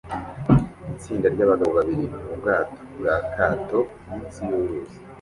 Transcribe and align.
Itsinda 0.93 1.27
ry'abagabo 1.33 1.71
bari 1.77 1.93
mu 2.27 2.33
bwato 2.39 2.79
bwa 2.97 3.15
kato 3.33 3.79
munsi 4.07 4.39
y'uruzi 4.49 4.97